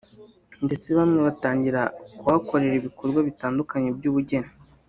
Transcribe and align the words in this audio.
ndetse 0.65 0.87
bamwe 0.97 1.19
batangira 1.27 1.81
kuhakorera 2.17 2.75
ibikorwa 2.77 3.19
bitandukanye 3.27 3.89
by’ubugeni 3.97 4.51